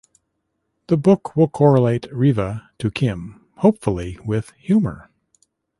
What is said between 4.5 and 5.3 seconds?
humor.